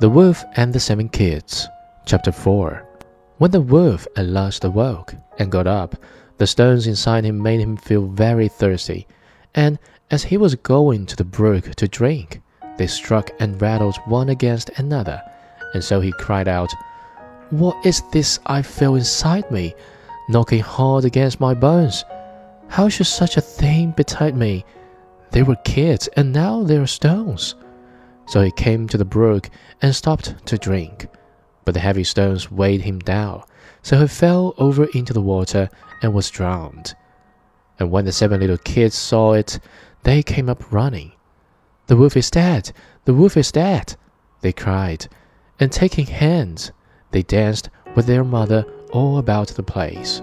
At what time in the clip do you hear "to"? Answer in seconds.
11.04-11.16, 11.74-11.86, 28.86-28.96, 30.46-30.56